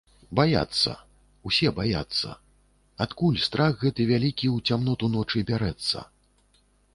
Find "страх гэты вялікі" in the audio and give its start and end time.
3.49-4.47